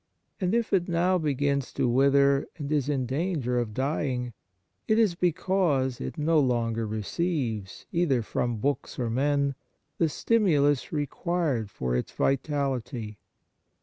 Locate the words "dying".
3.75-4.33